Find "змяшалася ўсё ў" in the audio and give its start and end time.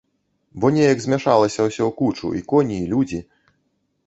1.03-1.95